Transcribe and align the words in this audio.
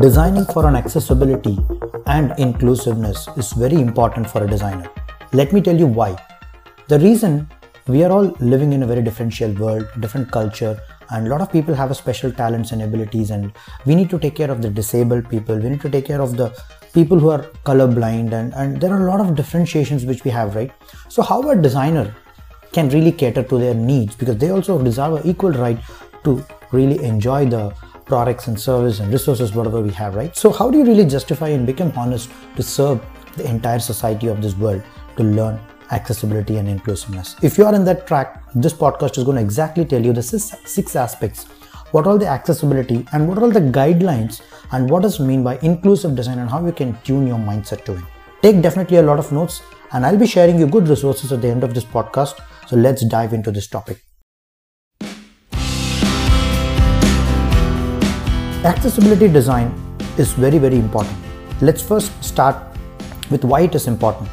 Designing 0.00 0.44
for 0.46 0.68
an 0.68 0.76
accessibility 0.76 1.58
and 2.06 2.34
inclusiveness 2.38 3.28
is 3.38 3.52
very 3.52 3.76
important 3.76 4.28
for 4.28 4.44
a 4.44 4.46
designer. 4.46 4.90
Let 5.32 5.54
me 5.54 5.62
tell 5.62 5.76
you 5.76 5.86
why. 5.86 6.18
The 6.88 6.98
reason 6.98 7.48
we 7.86 8.04
are 8.04 8.10
all 8.10 8.36
living 8.40 8.74
in 8.74 8.82
a 8.82 8.86
very 8.86 9.00
differential 9.00 9.52
world, 9.52 9.88
different 10.00 10.30
culture, 10.30 10.78
and 11.10 11.26
a 11.26 11.30
lot 11.30 11.40
of 11.40 11.50
people 11.50 11.72
have 11.74 11.90
a 11.90 11.94
special 11.94 12.30
talents 12.30 12.72
and 12.72 12.82
abilities, 12.82 13.30
and 13.30 13.52
we 13.86 13.94
need 13.94 14.10
to 14.10 14.18
take 14.18 14.34
care 14.34 14.50
of 14.50 14.60
the 14.60 14.68
disabled 14.68 15.30
people. 15.30 15.56
We 15.56 15.70
need 15.70 15.80
to 15.82 15.88
take 15.88 16.04
care 16.04 16.20
of 16.20 16.36
the 16.36 16.52
people 16.92 17.18
who 17.18 17.30
are 17.30 17.44
colorblind, 17.64 18.32
and, 18.32 18.52
and 18.54 18.78
there 18.80 18.92
are 18.92 19.06
a 19.06 19.10
lot 19.10 19.20
of 19.20 19.34
differentiations 19.34 20.04
which 20.04 20.24
we 20.24 20.30
have, 20.32 20.56
right? 20.56 20.72
So, 21.08 21.22
how 21.22 21.48
a 21.48 21.56
designer 21.56 22.14
can 22.72 22.90
really 22.90 23.12
cater 23.12 23.44
to 23.44 23.58
their 23.58 23.74
needs 23.74 24.14
because 24.14 24.36
they 24.36 24.50
also 24.50 24.82
deserve 24.82 25.14
an 25.14 25.26
equal 25.26 25.52
right 25.52 25.78
to 26.24 26.44
really 26.72 27.02
enjoy 27.02 27.46
the 27.46 27.72
products 28.06 28.46
and 28.46 28.58
service 28.58 29.00
and 29.00 29.12
resources 29.12 29.52
whatever 29.52 29.80
we 29.80 29.90
have 29.90 30.14
right? 30.14 30.34
So 30.36 30.50
how 30.50 30.70
do 30.70 30.78
you 30.78 30.84
really 30.84 31.04
justify 31.04 31.48
and 31.48 31.66
become 31.66 31.92
honest 31.96 32.30
to 32.56 32.62
serve 32.62 33.04
the 33.36 33.48
entire 33.48 33.80
society 33.80 34.28
of 34.28 34.40
this 34.40 34.54
world 34.54 34.82
to 35.16 35.22
learn 35.22 35.60
accessibility 35.90 36.56
and 36.56 36.68
inclusiveness? 36.68 37.36
If 37.42 37.58
you 37.58 37.66
are 37.66 37.74
in 37.74 37.84
that 37.84 38.06
track 38.06 38.42
this 38.54 38.72
podcast 38.72 39.18
is 39.18 39.24
going 39.24 39.36
to 39.36 39.42
exactly 39.42 39.84
tell 39.84 40.02
you 40.02 40.12
the 40.12 40.22
six, 40.22 40.96
aspects. 40.96 41.44
What 41.90 42.06
are 42.06 42.18
the 42.18 42.26
accessibility 42.26 43.06
and 43.12 43.28
what 43.28 43.38
are 43.38 43.50
the 43.50 43.60
guidelines 43.60 44.40
and 44.72 44.88
what 44.90 45.02
does 45.02 45.20
mean 45.20 45.44
by 45.44 45.58
inclusive 45.62 46.16
design 46.16 46.38
and 46.38 46.50
how 46.50 46.64
you 46.64 46.72
can 46.72 46.98
tune 47.02 47.26
your 47.26 47.38
mindset 47.38 47.84
to 47.84 47.94
it? 47.94 48.04
Take 48.42 48.62
definitely 48.62 48.98
a 48.98 49.02
lot 49.02 49.18
of 49.18 49.30
notes 49.32 49.62
and 49.92 50.04
i'll 50.04 50.18
be 50.18 50.26
sharing 50.26 50.58
you 50.58 50.66
good 50.66 50.88
resources 50.88 51.32
at 51.32 51.42
the 51.42 51.48
end 51.48 51.64
of 51.64 51.74
this 51.74 51.84
podcast. 51.84 52.40
So 52.66 52.76
let's 52.76 53.04
dive 53.04 53.32
into 53.32 53.52
this 53.52 53.68
topic 53.68 54.05
Accessibility 58.66 59.28
design 59.28 59.68
is 60.18 60.32
very, 60.32 60.58
very 60.58 60.76
important. 60.76 61.16
Let's 61.60 61.80
first 61.80 62.10
start 62.24 62.56
with 63.30 63.44
why 63.44 63.60
it 63.60 63.76
is 63.76 63.86
important. 63.86 64.28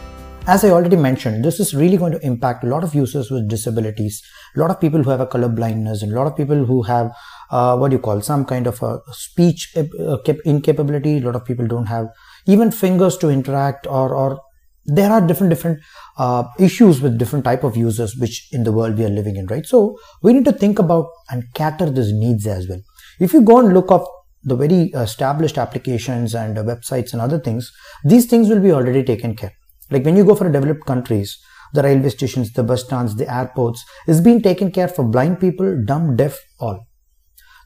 As 0.47 0.65
I 0.65 0.71
already 0.71 0.95
mentioned, 0.95 1.45
this 1.45 1.59
is 1.59 1.75
really 1.75 1.97
going 1.97 2.13
to 2.13 2.25
impact 2.25 2.63
a 2.63 2.67
lot 2.67 2.83
of 2.83 2.95
users 2.95 3.29
with 3.29 3.47
disabilities, 3.47 4.23
a 4.55 4.59
lot 4.59 4.71
of 4.71 4.81
people 4.81 5.03
who 5.03 5.11
have 5.11 5.19
a 5.19 5.27
color 5.27 5.49
blindness, 5.49 6.01
and 6.01 6.11
a 6.11 6.15
lot 6.15 6.25
of 6.25 6.35
people 6.35 6.65
who 6.65 6.81
have 6.81 7.11
uh, 7.51 7.77
what 7.77 7.89
do 7.89 7.97
you 7.97 8.01
call 8.01 8.21
some 8.21 8.43
kind 8.43 8.65
of 8.65 8.81
a 8.81 9.01
speech 9.11 9.71
uh, 9.77 10.17
incapability. 10.45 11.19
A 11.19 11.21
lot 11.21 11.35
of 11.35 11.45
people 11.45 11.67
don't 11.67 11.85
have 11.85 12.07
even 12.47 12.71
fingers 12.71 13.17
to 13.17 13.29
interact, 13.29 13.85
or 13.85 14.15
or 14.15 14.41
there 14.83 15.11
are 15.11 15.21
different 15.21 15.51
different 15.51 15.79
uh, 16.17 16.45
issues 16.57 17.01
with 17.01 17.19
different 17.19 17.45
type 17.45 17.63
of 17.63 17.77
users 17.77 18.17
which 18.17 18.47
in 18.51 18.63
the 18.63 18.71
world 18.71 18.97
we 18.97 19.05
are 19.05 19.09
living 19.09 19.35
in, 19.35 19.45
right? 19.45 19.67
So 19.67 19.99
we 20.23 20.33
need 20.33 20.45
to 20.45 20.53
think 20.53 20.79
about 20.79 21.11
and 21.29 21.43
cater 21.53 21.91
these 21.91 22.11
needs 22.11 22.47
as 22.47 22.67
well. 22.67 22.81
If 23.19 23.31
you 23.31 23.43
go 23.43 23.59
and 23.59 23.75
look 23.75 23.91
up 23.91 24.09
the 24.43 24.55
very 24.55 24.91
established 25.05 25.57
applications 25.57 26.35
and 26.35 26.57
websites 26.57 27.13
and 27.13 27.21
other 27.21 27.39
things, 27.39 27.71
these 28.03 28.25
things 28.25 28.49
will 28.49 28.59
be 28.59 28.71
already 28.71 29.03
taken 29.03 29.35
care. 29.35 29.53
Like 29.89 30.05
when 30.05 30.17
you 30.17 30.25
go 30.25 30.35
for 30.35 30.49
developed 30.49 30.85
countries, 30.85 31.37
the 31.73 31.83
railway 31.83 32.09
stations, 32.09 32.51
the 32.53 32.63
bus 32.63 32.83
stands, 32.85 33.15
the 33.15 33.33
airports 33.33 33.83
is 34.07 34.21
being 34.21 34.41
taken 34.41 34.71
care 34.71 34.87
for 34.87 35.03
blind 35.03 35.39
people, 35.39 35.83
dumb, 35.85 36.15
deaf, 36.15 36.39
all. 36.59 36.85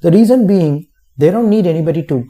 The 0.01 0.11
reason 0.11 0.47
being 0.47 0.87
they 1.17 1.31
don't 1.31 1.49
need 1.49 1.65
anybody 1.65 2.03
to 2.03 2.25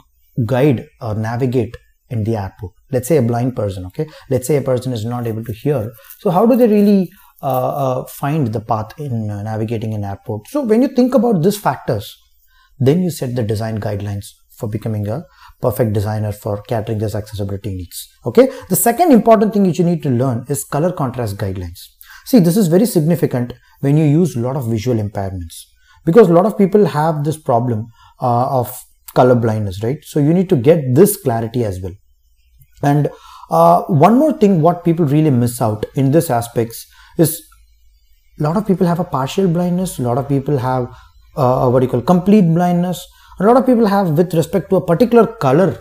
guide 0.46 0.86
or 1.02 1.16
navigate 1.16 1.76
in 2.10 2.24
the 2.24 2.38
airport. 2.38 2.74
Let's 2.92 3.08
say 3.08 3.18
a 3.18 3.22
blind 3.22 3.56
person, 3.56 3.86
okay? 3.88 4.08
Let's 4.30 4.48
say 4.48 4.56
a 4.56 4.62
person 4.62 4.94
is 4.94 5.04
not 5.04 5.28
able 5.28 5.44
to 5.44 5.52
hear. 5.52 5.92
So 6.20 6.30
how 6.30 6.46
do 6.46 6.56
they 6.56 6.68
really 6.68 7.12
uh, 7.42 7.68
uh, 7.68 8.06
find 8.06 8.48
the 8.48 8.62
path 8.62 8.98
in 8.98 9.30
uh, 9.30 9.44
navigating 9.44 9.94
an 9.94 10.06
airport? 10.06 10.48
So 10.48 10.62
when 10.62 10.82
you 10.82 10.88
think 10.88 11.16
about 11.16 11.44
these 11.44 11.58
factors, 11.58 12.16
then 12.80 13.02
you 13.02 13.10
set 13.10 13.36
the 13.36 13.44
design 13.44 13.80
guidelines 13.80 14.28
for 14.58 14.68
becoming 14.68 15.08
a 15.08 15.24
perfect 15.62 15.94
designer 15.94 16.32
for 16.32 16.62
catering 16.64 16.98
those 16.98 17.16
accessibility 17.16 17.76
needs. 17.76 18.08
Okay. 18.26 18.50
The 18.70 18.76
second 18.76 19.12
important 19.12 19.54
thing 19.54 19.64
which 19.64 19.80
you 19.80 19.86
need 19.86 20.04
to 20.04 20.10
learn 20.10 20.46
is 20.50 20.64
color 20.64 20.92
contrast 20.92 21.38
guidelines. 21.38 21.80
See, 22.26 22.40
this 22.40 22.58
is 22.58 22.68
very 22.68 22.86
significant 22.86 23.54
when 23.82 23.98
you 23.98 24.06
use 24.06 24.36
a 24.36 24.40
lot 24.40 24.56
of 24.56 24.68
visual 24.68 24.98
impairments 24.98 25.64
because 26.06 26.30
a 26.30 26.34
lot 26.34 26.46
of 26.46 26.58
people 26.58 26.86
have 26.86 27.24
this 27.24 27.38
problem 27.38 27.88
uh, 28.22 28.48
of 28.60 28.76
color 29.14 29.36
blindness, 29.36 29.84
right? 29.84 29.98
So 30.04 30.20
you 30.20 30.34
need 30.34 30.50
to 30.50 30.56
get 30.56 30.84
this 30.94 31.18
clarity 31.22 31.64
as 31.64 31.80
well. 31.82 31.94
And 32.84 33.10
uh, 33.50 33.84
one 33.84 34.18
more 34.18 34.34
thing, 34.34 34.62
what 34.62 34.84
people 34.84 35.06
really 35.06 35.30
miss 35.30 35.62
out 35.62 35.86
in 35.96 36.12
this 36.12 36.30
aspects 36.30 36.86
is 37.18 37.42
a 38.40 38.44
lot 38.44 38.58
of 38.58 38.68
people 38.68 38.86
have 38.88 39.00
a 39.00 39.04
partial 39.04 39.48
blindness. 39.48 40.00
A 40.00 40.04
lot 40.04 40.18
of 40.18 40.28
people 40.28 40.58
have 40.58 40.90
uh, 41.36 41.70
what 41.70 41.82
you 41.82 41.90
call 41.90 42.02
complete 42.02 42.42
blindness 42.42 43.06
a 43.40 43.44
lot 43.46 43.58
of 43.58 43.66
people 43.66 43.86
have 43.86 44.18
with 44.18 44.34
respect 44.34 44.70
to 44.70 44.78
a 44.78 44.86
particular 44.86 45.28
color 45.28 45.80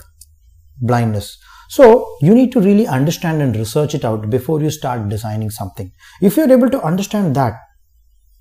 blindness. 0.81 1.39
So 1.69 2.07
you 2.21 2.35
need 2.35 2.53
to 2.53 2.61
really 2.61 2.87
understand 2.87 3.43
and 3.43 3.57
research 3.57 3.95
it 3.95 4.05
out 4.05 4.31
before 4.31 4.61
you 4.63 4.71
start 4.71 5.09
designing 5.09 5.51
something. 5.51 5.91
If 6.21 6.37
you're 6.37 6.53
able 6.53 6.71
to 6.71 6.83
understand 6.83 7.35
that 7.37 7.55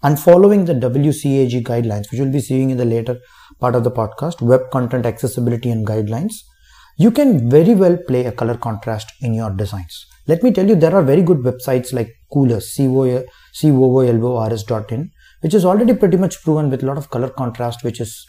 and 0.03 0.19
following 0.19 0.65
the 0.65 0.73
WCAG 0.73 1.63
guidelines 1.63 2.11
which 2.11 2.19
we'll 2.19 2.31
be 2.31 2.39
seeing 2.39 2.69
in 2.69 2.77
the 2.77 2.85
later 2.85 3.17
part 3.59 3.75
of 3.75 3.83
the 3.83 3.91
podcast 3.91 4.41
web 4.41 4.69
content 4.71 5.05
accessibility 5.05 5.71
and 5.71 5.87
guidelines 5.87 6.33
you 6.97 7.11
can 7.11 7.49
very 7.49 7.73
well 7.73 7.97
play 7.97 8.25
a 8.25 8.31
color 8.31 8.55
contrast 8.55 9.11
in 9.21 9.33
your 9.33 9.49
designs. 9.49 10.05
Let 10.27 10.43
me 10.43 10.51
tell 10.51 10.67
you 10.67 10.75
there 10.75 10.95
are 10.95 11.03
very 11.03 11.21
good 11.21 11.39
websites 11.39 11.93
like 11.93 12.09
Cooler, 12.31 12.59
coolors 12.59 13.25
c-o-o-l-o-r-s.in 13.53 15.11
which 15.41 15.53
is 15.53 15.65
already 15.65 15.93
pretty 15.93 16.17
much 16.17 16.41
proven 16.43 16.69
with 16.69 16.83
a 16.83 16.85
lot 16.85 16.97
of 16.97 17.09
color 17.09 17.29
contrast 17.29 17.83
which 17.83 17.99
is 17.99 18.25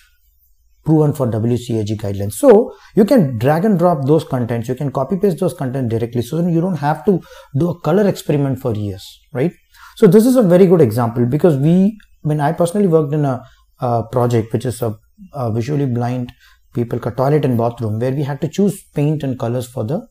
proven 0.86 1.12
for 1.12 1.26
WCAG 1.26 1.97
guidelines. 1.98 2.34
So 2.34 2.74
you 2.94 3.04
can 3.04 3.36
drag 3.38 3.64
and 3.64 3.78
drop 3.78 4.06
those 4.06 4.24
contents, 4.24 4.69
you 4.69 4.74
can 4.74 4.91
copy 4.91 5.16
paste 5.16 5.41
those 5.41 5.54
content 5.54 5.91
directly 5.91 6.22
so 6.22 6.47
you 6.47 6.60
don't 6.60 6.76
have 6.76 7.04
to 7.06 7.20
do 7.58 7.70
a 7.70 7.80
color 7.80 8.06
experiment 8.08 8.60
for 8.60 8.74
years, 8.74 9.04
right? 9.32 9.52
So 9.97 10.06
this 10.06 10.24
is 10.26 10.36
a 10.36 10.42
very 10.42 10.66
good 10.66 10.80
example 10.80 11.26
because 11.26 11.56
we, 11.58 11.98
I 12.24 12.28
mean, 12.28 12.41
I 12.41 12.52
personally 12.52 12.86
worked 12.86 13.12
in 13.12 13.24
a, 13.24 13.42
a 13.80 14.04
project 14.04 14.52
which 14.52 14.64
is 14.64 14.80
a, 14.82 14.94
a 15.32 15.52
visually 15.52 15.86
blind 15.86 16.32
people 16.72 16.98
toilet 16.98 17.44
and 17.44 17.56
bathroom 17.58 17.98
where 17.98 18.12
we 18.12 18.22
had 18.22 18.41
to 18.42 18.48
choose 18.48 18.82
paint 18.94 19.22
and 19.22 19.38
colors 19.38 19.66
for 19.66 19.84
the 19.84 20.06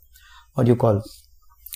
what 0.53 0.68
you 0.68 0.75
call 0.75 1.03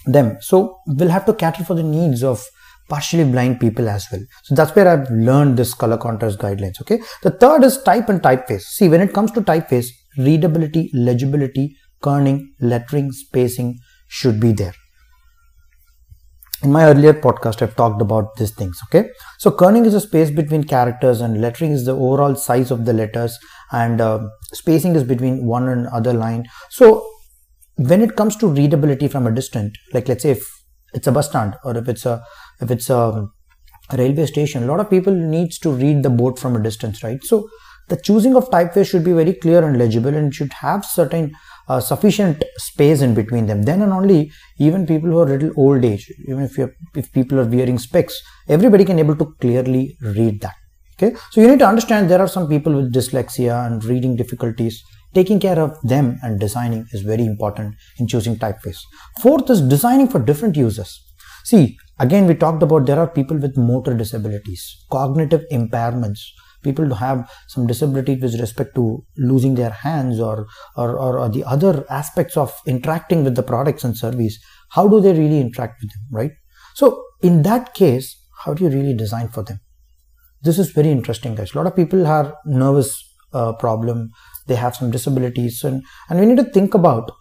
them. 0.06 0.38
So 0.42 0.80
we'll 0.88 1.10
have 1.10 1.26
to 1.26 1.34
cater 1.34 1.64
for 1.64 1.76
the 1.76 1.84
needs 1.84 2.24
of 2.24 2.44
partially 2.90 3.24
blind 3.24 3.60
people 3.60 3.88
as 3.88 4.08
well. 4.12 4.22
So 4.44 4.56
that's 4.56 4.76
where 4.76 4.88
I've 4.88 5.10
learned 5.12 5.58
this 5.58 5.74
color 5.74 5.98
contrast 5.98 6.40
guidelines. 6.40 6.82
Okay. 6.82 7.00
The 7.22 7.32
third 7.32 7.64
is 7.64 7.82
type 7.84 8.10
and 8.10 8.22
typeface. 8.22 8.64
See, 8.64 8.90
when 8.90 9.02
it 9.02 9.14
comes 9.14 9.32
to 9.32 9.42
typeface, 9.42 9.88
readability, 10.18 10.90
legibility, 10.94 11.78
kerning, 12.02 12.48
lettering, 12.60 13.12
spacing 13.12 13.80
should 14.08 14.40
be 14.40 14.52
there. 14.52 14.74
In 16.62 16.74
my 16.74 16.86
earlier 16.86 17.14
podcast, 17.14 17.62
I've 17.62 17.76
talked 17.76 18.02
about 18.02 18.36
these 18.36 18.52
things. 18.52 18.82
Okay. 18.88 19.10
So 19.38 19.50
kerning 19.50 19.86
is 19.86 19.94
a 19.94 20.02
space 20.02 20.30
between 20.30 20.66
characters 20.66 21.22
and 21.22 21.40
lettering 21.40 21.72
is 21.72 21.86
the 21.86 21.94
overall 21.94 22.36
size 22.36 22.70
of 22.70 22.86
the 22.86 22.92
letters 22.92 23.38
and 23.72 24.02
uh, 24.02 24.28
spacing 24.52 24.96
is 24.96 25.06
between 25.06 25.46
one 25.46 25.70
and 25.70 25.88
other 25.88 26.12
line. 26.12 26.46
So 26.70 27.08
when 27.78 28.02
it 28.02 28.18
comes 28.18 28.36
to 28.38 28.48
readability 28.48 29.08
from 29.08 29.26
a 29.26 29.32
distance, 29.32 29.78
like 29.94 30.10
let's 30.10 30.24
say 30.24 30.32
if 30.32 30.46
it's 30.94 31.08
a 31.08 31.14
bus 31.14 31.30
stand 31.30 31.56
or 31.64 31.78
if 31.78 31.88
it's 31.88 32.06
a 32.06 32.22
if 32.62 32.72
it's 32.72 32.90
a 32.90 33.28
railway 33.94 34.26
station 34.26 34.64
a 34.64 34.68
lot 34.68 34.80
of 34.80 34.90
people 34.90 35.14
needs 35.14 35.58
to 35.60 35.72
read 35.72 36.04
the 36.04 36.10
board 36.10 36.38
from 36.38 36.56
a 36.56 36.64
distance 36.64 37.04
right? 37.04 37.24
So 37.24 37.48
the 37.90 37.98
choosing 37.98 38.36
of 38.36 38.50
typeface 38.50 38.90
should 38.90 39.04
be 39.04 39.14
very 39.14 39.34
clear 39.34 39.66
and 39.68 39.78
legible 39.78 40.14
and 40.14 40.34
should 40.34 40.54
have 40.54 40.86
certain 40.86 41.34
uh, 41.68 41.80
sufficient 41.80 42.44
space 42.58 43.02
in 43.02 43.14
between 43.14 43.48
them. 43.48 43.64
Then 43.64 43.82
and 43.82 43.92
only 43.92 44.32
even 44.60 44.86
people 44.86 45.10
who 45.10 45.20
are 45.20 45.26
little 45.26 45.52
old 45.58 45.84
age 45.84 46.12
even 46.28 46.44
if 46.44 46.58
you 46.58 46.72
if 46.96 47.12
people 47.12 47.40
are 47.40 47.46
wearing 47.46 47.80
specs 47.80 48.22
everybody 48.48 48.86
can 48.86 49.00
able 49.00 49.16
to 49.16 49.34
clearly 49.40 49.98
read 50.02 50.42
that 50.42 50.56
okay? 50.96 51.16
So 51.32 51.42
you 51.42 51.48
need 51.48 51.60
to 51.60 51.68
understand 51.68 52.10
there 52.10 52.22
are 52.22 52.28
some 52.28 52.48
people 52.48 52.76
with 52.76 52.94
dyslexia 52.94 53.66
and 53.66 53.84
reading 53.84 54.16
difficulties. 54.16 54.84
Taking 55.16 55.40
care 55.40 55.60
of 55.60 55.82
them 55.82 56.20
and 56.22 56.40
designing 56.40 56.86
is 56.92 57.02
very 57.02 57.26
important 57.26 57.74
in 57.98 58.08
choosing 58.08 58.36
typeface 58.36 58.82
fourth 59.22 59.50
is 59.50 59.62
designing 59.62 60.08
for 60.08 60.20
different 60.20 60.56
users. 60.56 61.02
See 61.46 61.78
Again, 62.00 62.28
we 62.28 62.36
talked 62.36 62.64
about 62.64 62.86
there 62.86 63.00
are 63.00 63.10
people 63.10 63.38
with 63.38 63.58
motor 63.58 63.94
disabilities, 63.94 64.86
cognitive 64.90 65.44
impairments, 65.52 66.20
people 66.64 66.86
who 66.86 66.94
have 66.94 67.30
some 67.48 67.68
disability 67.68 68.16
with 68.16 68.40
respect 68.40 68.74
to 68.76 69.04
losing 69.18 69.56
their 69.56 69.70
hands 69.70 70.20
or, 70.20 70.48
or, 70.78 70.98
or, 70.98 71.20
or, 71.20 71.30
the 71.30 71.44
other 71.44 71.86
aspects 71.90 72.38
of 72.38 72.58
interacting 72.66 73.24
with 73.24 73.36
the 73.36 73.44
products 73.44 73.84
and 73.84 73.98
service. 73.98 74.40
How 74.70 74.88
do 74.88 75.02
they 75.02 75.14
really 75.14 75.42
interact 75.42 75.82
with 75.82 75.92
them, 75.92 76.02
right? 76.12 76.32
So 76.76 77.04
in 77.22 77.42
that 77.44 77.74
case, 77.74 78.16
how 78.46 78.54
do 78.54 78.64
you 78.64 78.70
really 78.70 78.96
design 78.96 79.30
for 79.30 79.44
them? 79.44 79.60
This 80.42 80.58
is 80.58 80.72
very 80.72 80.92
interesting, 80.92 81.36
guys. 81.36 81.54
A 81.54 81.58
lot 81.58 81.68
of 81.68 81.76
people 81.76 82.06
have 82.06 82.34
nervous 82.46 83.04
uh, 83.34 83.54
problem. 83.54 84.10
They 84.48 84.56
have 84.56 84.76
some 84.76 84.90
disabilities 84.90 85.64
and, 85.64 85.84
and 86.10 86.20
we 86.20 86.26
need 86.26 86.38
to 86.38 86.46
think 86.46 86.74
about 86.74 87.12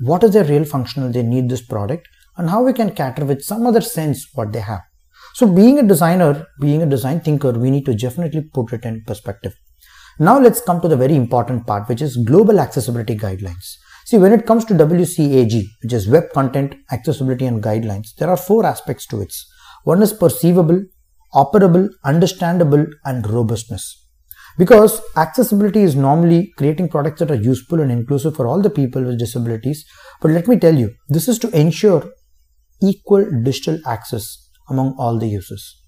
what 0.00 0.22
is 0.22 0.32
their 0.32 0.44
real 0.44 0.64
functional 0.64 1.10
they 1.10 1.24
need 1.24 1.48
this 1.48 1.60
product 1.60 2.08
and 2.38 2.48
how 2.48 2.62
we 2.62 2.72
can 2.72 2.94
cater 2.94 3.24
with 3.24 3.42
some 3.42 3.66
other 3.66 3.80
sense 3.82 4.28
what 4.34 4.52
they 4.52 4.60
have. 4.60 4.80
So 5.34 5.46
being 5.46 5.78
a 5.78 5.82
designer, 5.82 6.46
being 6.60 6.82
a 6.82 6.86
design 6.86 7.20
thinker, 7.20 7.52
we 7.52 7.70
need 7.70 7.84
to 7.86 7.94
definitely 7.94 8.42
put 8.54 8.72
it 8.72 8.84
in 8.84 9.02
perspective. 9.06 9.54
Now 10.18 10.38
let's 10.38 10.60
come 10.60 10.80
to 10.80 10.88
the 10.88 10.96
very 10.96 11.14
important 11.14 11.66
part, 11.66 11.88
which 11.88 12.02
is 12.02 12.16
global 12.16 12.58
accessibility 12.58 13.16
guidelines. 13.16 13.76
See, 14.06 14.18
when 14.18 14.32
it 14.32 14.46
comes 14.46 14.64
to 14.64 14.74
WCAG, 14.74 15.64
which 15.82 15.92
is 15.92 16.08
Web 16.08 16.30
Content 16.32 16.74
Accessibility 16.90 17.44
and 17.46 17.62
Guidelines, 17.62 18.14
there 18.18 18.30
are 18.30 18.36
four 18.36 18.64
aspects 18.64 19.06
to 19.08 19.20
it. 19.20 19.34
One 19.84 20.02
is 20.02 20.12
perceivable, 20.12 20.82
operable, 21.34 21.90
understandable, 22.04 22.86
and 23.04 23.28
robustness. 23.28 24.06
Because 24.56 25.00
accessibility 25.16 25.82
is 25.82 25.94
normally 25.94 26.52
creating 26.56 26.88
products 26.88 27.20
that 27.20 27.30
are 27.30 27.36
useful 27.36 27.80
and 27.80 27.92
inclusive 27.92 28.34
for 28.34 28.48
all 28.48 28.60
the 28.60 28.70
people 28.70 29.04
with 29.04 29.18
disabilities. 29.18 29.84
But 30.20 30.32
let 30.32 30.48
me 30.48 30.58
tell 30.58 30.74
you, 30.74 30.94
this 31.08 31.28
is 31.28 31.38
to 31.40 31.50
ensure 31.50 32.10
equal 32.82 33.24
digital 33.42 33.78
access 33.86 34.50
among 34.68 34.94
all 34.98 35.18
the 35.18 35.26
users. 35.26 35.82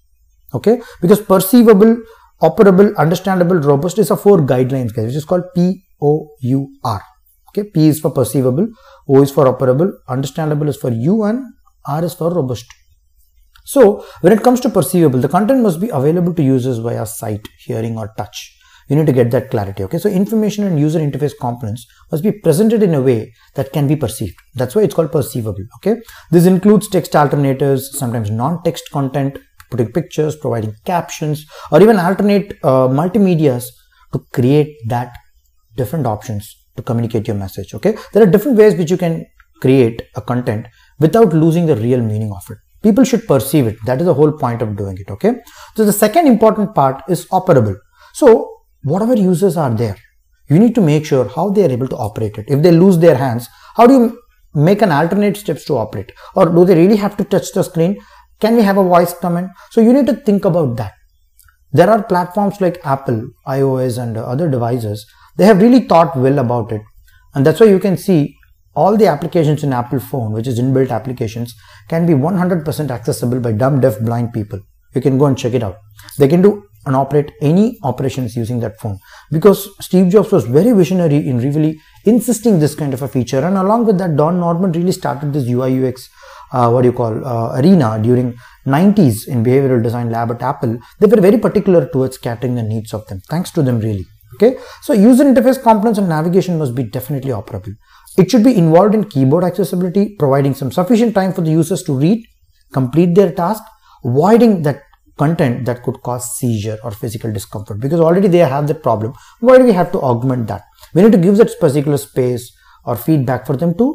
Okay, 0.53 0.81
because 1.01 1.21
perceivable, 1.21 1.97
operable, 2.41 2.95
understandable, 2.97 3.57
robust 3.57 3.97
is 3.97 4.11
a 4.11 4.17
four 4.17 4.39
guidelines, 4.39 4.93
guys, 4.93 5.07
which 5.07 5.15
is 5.15 5.25
called 5.25 5.43
POUR. 5.55 7.01
Okay, 7.49 7.69
P 7.69 7.87
is 7.87 7.99
for 7.99 8.11
perceivable, 8.11 8.67
O 9.07 9.21
is 9.21 9.31
for 9.31 9.45
operable, 9.45 9.91
understandable 10.07 10.67
is 10.67 10.77
for 10.77 10.89
U, 10.91 11.23
and 11.23 11.45
R 11.87 12.03
is 12.03 12.13
for 12.13 12.33
robust. 12.33 12.65
So, 13.63 14.05
when 14.21 14.33
it 14.33 14.43
comes 14.43 14.59
to 14.61 14.69
perceivable, 14.69 15.19
the 15.19 15.29
content 15.29 15.61
must 15.61 15.79
be 15.79 15.89
available 15.89 16.33
to 16.33 16.43
users 16.43 16.79
via 16.79 17.05
sight, 17.05 17.47
hearing, 17.59 17.97
or 17.97 18.13
touch 18.17 18.57
you 18.91 18.97
need 18.97 19.07
to 19.09 19.13
get 19.13 19.31
that 19.31 19.49
clarity 19.49 19.83
okay? 19.85 19.97
So 19.97 20.09
information 20.09 20.65
and 20.65 20.77
user 20.77 20.99
interface 20.99 21.31
components 21.39 21.87
must 22.11 22.23
be 22.23 22.31
presented 22.33 22.83
in 22.83 22.93
a 22.93 23.01
way 23.01 23.33
that 23.55 23.71
can 23.71 23.87
be 23.87 23.95
perceived. 23.95 24.35
That's 24.53 24.75
why 24.75 24.81
it's 24.83 24.93
called 24.93 25.13
perceivable 25.13 25.65
okay? 25.77 26.01
This 26.29 26.45
includes 26.45 26.89
text 26.89 27.15
alternatives 27.15 27.97
sometimes 27.97 28.29
non-text 28.29 28.91
content 28.91 29.39
putting 29.69 29.93
pictures 29.93 30.35
providing 30.35 30.75
captions 30.83 31.45
or 31.71 31.81
even 31.81 31.97
alternate 31.97 32.51
uh, 32.63 32.87
multimedias 32.99 33.67
to 34.11 34.19
create 34.33 34.75
that 34.89 35.15
different 35.77 36.05
options 36.05 36.53
to 36.75 36.83
communicate 36.83 37.29
your 37.29 37.37
message 37.37 37.73
okay? 37.73 37.95
There 38.11 38.23
are 38.23 38.31
different 38.35 38.57
ways 38.57 38.75
which 38.75 38.91
you 38.91 38.97
can 38.97 39.25
create 39.61 40.01
a 40.15 40.21
content 40.21 40.67
without 40.99 41.31
losing 41.33 41.65
the 41.65 41.77
real 41.77 42.01
meaning 42.01 42.33
of 42.33 42.43
it. 42.49 42.57
People 42.83 43.05
should 43.05 43.25
perceive 43.25 43.67
it. 43.67 43.77
That 43.85 44.01
is 44.01 44.05
the 44.05 44.13
whole 44.13 44.33
point 44.33 44.61
of 44.61 44.75
doing 44.75 44.97
it 44.97 45.09
okay? 45.09 45.35
So 45.77 45.85
the 45.85 45.93
second 45.93 46.27
important 46.27 46.75
part 46.75 47.03
is 47.07 47.25
operable. 47.27 47.77
So 48.13 48.50
whatever 48.83 49.15
users 49.15 49.57
are 49.57 49.73
there, 49.73 49.97
you 50.49 50.59
need 50.59 50.75
to 50.75 50.81
make 50.81 51.05
sure 51.05 51.27
how 51.27 51.49
they 51.49 51.65
are 51.65 51.71
able 51.71 51.87
to 51.87 51.95
operate 51.95 52.37
it. 52.37 52.45
If 52.47 52.61
they 52.61 52.71
lose 52.71 52.97
their 52.97 53.15
hands, 53.15 53.47
how 53.75 53.87
do 53.87 53.93
you 53.93 54.21
make 54.53 54.81
an 54.81 54.91
alternate 54.91 55.37
steps 55.37 55.65
to 55.65 55.77
operate? 55.77 56.11
Or 56.35 56.47
do 56.47 56.65
they 56.65 56.75
really 56.75 56.97
have 56.97 57.15
to 57.17 57.23
touch 57.23 57.51
the 57.53 57.63
screen? 57.63 57.97
Can 58.39 58.57
we 58.57 58.63
have 58.63 58.77
a 58.77 58.83
voice 58.83 59.13
command? 59.13 59.49
So 59.69 59.81
you 59.81 59.93
need 59.93 60.07
to 60.07 60.15
think 60.15 60.45
about 60.45 60.75
that. 60.77 60.93
There 61.71 61.89
are 61.89 62.03
platforms 62.03 62.59
like 62.59 62.85
Apple, 62.85 63.29
iOS 63.47 64.01
and 64.01 64.17
other 64.17 64.49
devices. 64.49 65.05
They 65.37 65.45
have 65.45 65.61
really 65.61 65.81
thought 65.87 66.17
well 66.17 66.39
about 66.39 66.71
it. 66.71 66.81
And 67.33 67.45
that's 67.45 67.61
why 67.61 67.67
you 67.67 67.79
can 67.79 67.95
see 67.95 68.35
all 68.73 68.97
the 68.97 69.07
applications 69.07 69.63
in 69.63 69.71
Apple 69.71 69.99
phone, 69.99 70.33
which 70.33 70.47
is 70.47 70.59
inbuilt 70.59 70.91
applications, 70.91 71.53
can 71.87 72.05
be 72.05 72.13
100% 72.13 72.91
accessible 72.91 73.39
by 73.39 73.53
dumb, 73.53 73.79
deaf, 73.79 73.99
blind 73.99 74.33
people. 74.33 74.59
You 74.95 75.01
can 75.01 75.17
go 75.17 75.27
and 75.27 75.37
check 75.37 75.53
it 75.53 75.63
out. 75.63 75.77
They 76.17 76.27
can 76.27 76.41
do 76.41 76.63
and 76.85 76.95
operate 76.95 77.31
any 77.41 77.77
operations 77.83 78.35
using 78.35 78.59
that 78.59 78.79
phone. 78.79 78.97
Because 79.31 79.69
Steve 79.79 80.09
Jobs 80.09 80.31
was 80.31 80.45
very 80.45 80.71
visionary 80.71 81.27
in 81.27 81.39
really 81.39 81.79
insisting 82.05 82.59
this 82.59 82.75
kind 82.75 82.93
of 82.93 83.01
a 83.01 83.07
feature 83.07 83.39
and 83.39 83.57
along 83.57 83.85
with 83.85 83.97
that 83.99 84.15
Don 84.15 84.39
Norman 84.39 84.71
really 84.71 84.91
started 84.91 85.33
this 85.33 85.47
UI 85.47 85.85
UX 85.85 86.09
uh, 86.51 86.69
what 86.69 86.81
do 86.81 86.87
you 86.87 86.93
call 86.93 87.25
uh, 87.25 87.59
arena 87.59 87.99
during 88.01 88.35
90s 88.65 89.27
in 89.27 89.43
behavioral 89.43 89.81
design 89.81 90.09
lab 90.09 90.31
at 90.31 90.41
Apple. 90.41 90.79
They 90.99 91.07
were 91.07 91.21
very 91.21 91.37
particular 91.37 91.87
towards 91.87 92.17
catering 92.17 92.55
the 92.55 92.63
needs 92.63 92.93
of 92.93 93.07
them. 93.07 93.21
Thanks 93.29 93.51
to 93.51 93.61
them 93.61 93.79
really. 93.79 94.05
Okay? 94.35 94.57
So 94.81 94.93
user 94.93 95.23
interface 95.23 95.61
components 95.61 95.99
and 95.99 96.09
navigation 96.09 96.57
must 96.57 96.75
be 96.75 96.83
definitely 96.83 97.31
operable. 97.31 97.75
It 98.17 98.29
should 98.29 98.43
be 98.43 98.57
involved 98.57 98.95
in 98.95 99.05
keyboard 99.05 99.43
accessibility 99.43 100.15
providing 100.17 100.53
some 100.53 100.71
sufficient 100.71 101.15
time 101.15 101.33
for 101.33 101.41
the 101.41 101.51
users 101.51 101.83
to 101.83 101.97
read 101.97 102.25
complete 102.73 103.15
their 103.15 103.31
task 103.31 103.63
avoiding 104.03 104.61
that 104.63 104.83
content 105.21 105.65
that 105.67 105.83
could 105.83 106.01
cause 106.07 106.25
seizure 106.37 106.77
or 106.83 106.91
physical 107.01 107.31
discomfort 107.37 107.79
because 107.85 108.01
already 108.07 108.29
they 108.35 108.45
have 108.53 108.67
the 108.67 108.77
problem. 108.87 109.13
Why 109.39 109.57
do 109.57 109.65
we 109.69 109.73
have 109.79 109.91
to 109.95 109.99
augment 109.99 110.47
that? 110.47 110.63
We 110.93 111.03
need 111.03 111.15
to 111.17 111.23
give 111.25 111.37
that 111.37 111.51
particular 111.59 111.97
space 111.97 112.51
or 112.85 112.95
feedback 112.95 113.45
for 113.45 113.55
them 113.55 113.77
to 113.81 113.87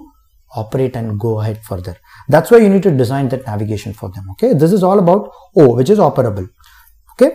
operate 0.54 0.94
and 0.96 1.18
go 1.18 1.40
ahead 1.40 1.58
further. 1.70 1.96
That's 2.28 2.50
why 2.50 2.58
you 2.58 2.68
need 2.68 2.84
to 2.84 2.92
design 3.02 3.28
that 3.30 3.46
navigation 3.46 3.92
for 3.92 4.08
them 4.10 4.30
okay? 4.32 4.52
This 4.54 4.72
is 4.72 4.82
all 4.82 4.98
about 5.04 5.32
o 5.56 5.74
which 5.74 5.90
is 5.90 5.98
operable 5.98 6.48
okay? 7.12 7.30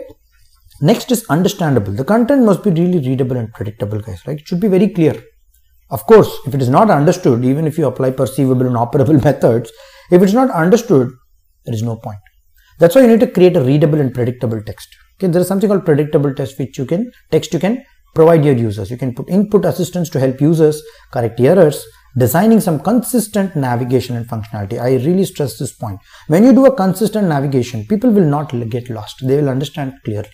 Next 0.89 1.11
is 1.11 1.25
understandable. 1.35 1.93
The 1.93 2.07
content 2.13 2.43
must 2.49 2.63
be 2.63 2.71
really 2.71 3.01
readable 3.07 3.37
and 3.37 3.53
predictable 3.53 3.99
guys 3.99 4.25
right? 4.25 4.39
It 4.39 4.47
should 4.47 4.63
be 4.67 4.73
very 4.77 4.89
clear. 4.89 5.15
Of 5.89 6.05
course 6.11 6.33
if 6.47 6.55
it 6.55 6.61
is 6.67 6.73
not 6.79 6.89
understood 6.99 7.45
even 7.53 7.67
if 7.71 7.77
you 7.77 7.87
apply 7.93 8.11
perceivable 8.23 8.67
and 8.71 8.77
operable 8.85 9.23
methods 9.29 9.71
if 10.09 10.21
it's 10.21 10.37
not 10.41 10.59
understood 10.65 11.09
there 11.65 11.75
is 11.79 11.83
no 11.83 11.95
point 11.95 12.30
that's 12.81 12.95
why 12.95 13.01
you 13.01 13.07
need 13.07 13.19
to 13.19 13.27
create 13.27 13.55
a 13.55 13.63
readable 13.63 14.01
and 14.01 14.13
predictable 14.13 14.61
text. 14.61 14.89
Okay, 15.15 15.31
there 15.31 15.41
is 15.41 15.47
something 15.47 15.69
called 15.69 15.85
predictable 15.85 16.33
text 16.33 16.57
which 16.59 16.77
you 16.79 16.85
can 16.85 17.11
text 17.29 17.53
you 17.53 17.59
can 17.59 17.83
provide 18.15 18.43
your 18.43 18.55
users. 18.55 18.89
You 18.89 18.97
can 18.97 19.13
put 19.13 19.29
input 19.29 19.65
assistance 19.65 20.09
to 20.09 20.19
help 20.19 20.41
users 20.41 20.81
correct 21.11 21.39
errors, 21.39 21.85
designing 22.17 22.59
some 22.59 22.79
consistent 22.79 23.55
navigation 23.55 24.15
and 24.15 24.27
functionality. 24.27 24.81
I 24.81 24.95
really 25.05 25.25
stress 25.25 25.57
this 25.57 25.73
point. 25.73 25.99
When 26.27 26.43
you 26.43 26.53
do 26.53 26.65
a 26.65 26.75
consistent 26.75 27.27
navigation, 27.27 27.85
people 27.85 28.11
will 28.11 28.25
not 28.25 28.51
get 28.69 28.89
lost. 28.89 29.25
They 29.25 29.39
will 29.39 29.49
understand 29.49 29.93
clearly. 30.03 30.29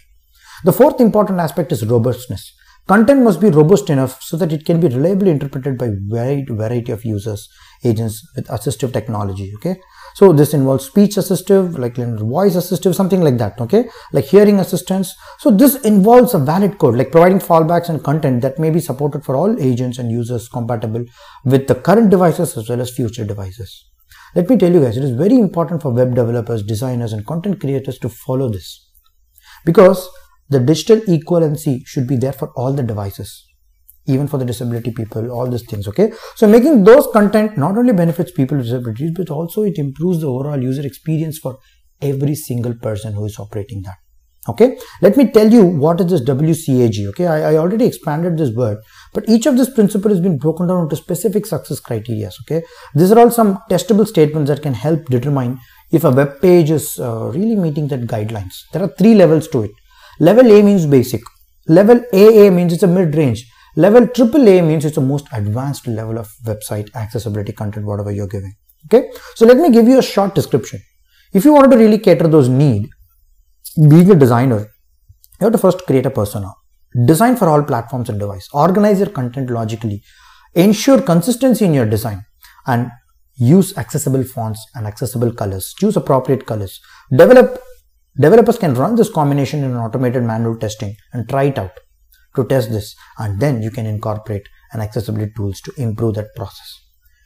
The 0.63 0.73
fourth 0.73 0.99
important 1.01 1.39
aspect 1.39 1.71
is 1.71 1.85
robustness. 1.85 2.53
Content 2.87 3.21
must 3.21 3.41
be 3.41 3.49
robust 3.49 3.89
enough 3.89 4.21
so 4.23 4.37
that 4.37 4.53
it 4.53 4.65
can 4.65 4.79
be 4.79 4.87
reliably 4.87 5.29
interpreted 5.29 5.77
by 5.77 5.89
wide 6.07 6.47
variety 6.49 6.93
of 6.93 7.03
users, 7.03 7.49
agents 7.83 8.25
with 8.33 8.47
assistive 8.47 8.93
technology. 8.93 9.51
Okay, 9.55 9.81
so 10.15 10.31
this 10.31 10.53
involves 10.53 10.85
speech 10.85 11.15
assistive, 11.15 11.77
like 11.77 11.97
voice 11.97 12.55
assistive, 12.55 12.95
something 12.95 13.21
like 13.21 13.37
that. 13.39 13.59
Okay, 13.59 13.89
like 14.13 14.23
hearing 14.23 14.59
assistance. 14.59 15.13
So 15.39 15.51
this 15.51 15.75
involves 15.81 16.33
a 16.33 16.39
valid 16.39 16.77
code, 16.77 16.95
like 16.95 17.11
providing 17.11 17.39
fallbacks 17.39 17.89
and 17.89 18.01
content 18.01 18.41
that 18.43 18.57
may 18.57 18.69
be 18.69 18.79
supported 18.79 19.25
for 19.25 19.35
all 19.35 19.59
agents 19.59 19.99
and 19.99 20.09
users 20.09 20.47
compatible 20.47 21.03
with 21.43 21.67
the 21.67 21.75
current 21.75 22.09
devices 22.09 22.55
as 22.55 22.69
well 22.69 22.79
as 22.79 22.95
future 22.95 23.25
devices. 23.25 23.83
Let 24.33 24.49
me 24.49 24.57
tell 24.57 24.71
you 24.71 24.81
guys, 24.81 24.95
it 24.95 25.03
is 25.03 25.11
very 25.11 25.35
important 25.35 25.81
for 25.81 25.91
web 25.91 26.15
developers, 26.15 26.63
designers, 26.63 27.11
and 27.11 27.25
content 27.25 27.59
creators 27.59 27.99
to 27.99 28.07
follow 28.07 28.49
this 28.49 28.89
because 29.65 30.09
the 30.49 30.59
digital 30.59 30.99
equivalency 31.15 31.85
should 31.85 32.07
be 32.07 32.17
there 32.17 32.33
for 32.33 32.51
all 32.55 32.73
the 32.73 32.83
devices 32.83 33.47
even 34.07 34.27
for 34.27 34.37
the 34.37 34.45
disability 34.45 34.91
people 34.91 35.29
all 35.31 35.49
these 35.49 35.65
things 35.65 35.87
okay? 35.87 36.11
So 36.35 36.47
making 36.47 36.83
those 36.83 37.07
content 37.13 37.57
not 37.57 37.77
only 37.77 37.93
benefits 37.93 38.31
people 38.31 38.57
with 38.57 38.65
disabilities 38.65 39.11
but 39.15 39.29
also 39.29 39.63
it 39.63 39.77
improves 39.77 40.21
the 40.21 40.27
overall 40.27 40.61
user 40.61 40.85
experience 40.85 41.37
for 41.37 41.57
every 42.01 42.35
single 42.35 42.73
person 42.75 43.13
who 43.13 43.25
is 43.25 43.39
operating 43.39 43.81
that 43.83 43.97
okay? 44.49 44.77
Let 45.01 45.17
me 45.17 45.29
tell 45.31 45.51
you 45.51 45.65
what 45.65 45.99
is 45.99 46.07
this 46.07 46.21
wcag 46.21 47.07
okay? 47.09 47.27
I, 47.27 47.51
I, 47.51 47.57
already 47.57 47.85
expanded 47.85 48.37
this 48.37 48.55
word 48.55 48.77
but 49.13 49.27
each 49.27 49.45
of 49.45 49.57
this 49.57 49.69
principle 49.69 50.09
has 50.09 50.21
been 50.21 50.37
broken 50.37 50.67
down 50.67 50.83
into 50.83 50.95
specific 50.95 51.45
success 51.45 51.79
criteria 51.79 52.31
okay? 52.43 52.65
These 52.95 53.11
are 53.11 53.19
all 53.19 53.31
some 53.31 53.59
testable 53.69 54.07
statements 54.07 54.49
that 54.49 54.61
can 54.61 54.73
help 54.73 55.05
determine 55.05 55.59
if 55.91 56.03
a 56.03 56.11
web 56.11 56.41
page 56.41 56.69
is 56.69 56.99
uh, 56.99 57.31
really 57.33 57.55
meeting 57.55 57.87
that 57.87 58.07
guidelines. 58.07 58.55
There 58.73 58.83
are 58.83 58.89
three 58.89 59.15
levels 59.15 59.47
to 59.49 59.63
it 59.63 59.71
level 60.19 60.51
a 60.51 60.61
means 60.63 60.85
basic 60.85 61.21
level 61.67 61.99
aa 62.13 62.49
means 62.49 62.73
it's 62.73 62.83
a 62.83 62.87
mid-range 62.87 63.45
Level 63.83 64.07
AAA 64.07 64.65
means 64.67 64.85
it's 64.85 64.95
the 64.95 65.01
most 65.01 65.27
advanced 65.31 65.85
level 65.85 66.17
of 66.17 66.27
website 66.43 66.87
accessibility 66.95 67.51
content, 67.53 67.85
whatever 67.85 68.11
you're 68.11 68.27
giving. 68.27 68.55
Okay. 68.85 69.11
So 69.35 69.45
let 69.45 69.57
me 69.57 69.69
give 69.69 69.87
you 69.87 69.99
a 69.99 70.01
short 70.01 70.33
description. 70.33 70.81
If 71.31 71.45
you 71.45 71.53
wanted 71.53 71.69
to 71.71 71.77
really 71.77 71.99
cater 71.99 72.27
those 72.27 72.49
need, 72.49 72.89
being 73.87 74.09
a 74.09 74.15
designer, 74.15 74.61
you 75.39 75.45
have 75.45 75.51
to 75.51 75.59
first 75.59 75.85
create 75.85 76.07
a 76.07 76.09
persona. 76.09 76.51
Design 77.05 77.35
for 77.35 77.47
all 77.49 77.61
platforms 77.61 78.09
and 78.09 78.19
device. 78.19 78.47
Organize 78.51 78.97
your 78.97 79.09
content 79.09 79.51
logically. 79.51 80.01
Ensure 80.55 80.99
consistency 80.99 81.65
in 81.65 81.75
your 81.75 81.85
design 81.85 82.25
and 82.65 82.89
use 83.35 83.77
accessible 83.77 84.23
fonts 84.23 84.65
and 84.73 84.87
accessible 84.87 85.31
colors. 85.31 85.75
Choose 85.77 85.95
appropriate 85.95 86.47
colors. 86.47 86.79
Develop 87.11 87.61
Developers 88.19 88.57
can 88.57 88.73
run 88.73 88.95
this 88.95 89.11
combination 89.11 89.63
in 89.63 89.71
an 89.71 89.77
automated 89.77 90.23
manual 90.23 90.57
testing 90.57 90.95
and 91.13 91.29
try 91.29 91.43
it 91.43 91.59
out 91.59 91.79
to 92.35 92.45
test 92.45 92.71
this 92.71 92.95
and 93.19 93.39
then 93.39 93.61
you 93.61 93.69
can 93.69 93.85
incorporate 93.85 94.47
an 94.71 94.81
accessibility 94.81 95.31
tools 95.35 95.61
to 95.61 95.71
improve 95.77 96.15
that 96.15 96.35
process. 96.35 96.83